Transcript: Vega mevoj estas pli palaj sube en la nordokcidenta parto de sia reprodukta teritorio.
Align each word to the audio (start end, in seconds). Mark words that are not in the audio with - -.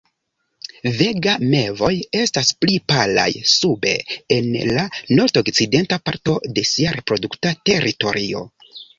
Vega 0.99 1.33
mevoj 1.49 1.89
estas 2.21 2.47
pli 2.63 2.77
palaj 2.91 3.27
sube 3.51 3.91
en 4.37 4.47
la 4.77 4.85
nordokcidenta 5.19 5.99
parto 6.09 6.35
de 6.55 6.63
sia 6.71 6.95
reprodukta 6.97 7.53
teritorio. 7.71 8.43